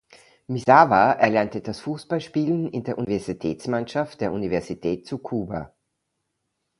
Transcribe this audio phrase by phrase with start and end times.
[0.47, 5.75] Misawa erlernte das Fußballspielen in der Universitätsmannschaft der Universität Tsukuba.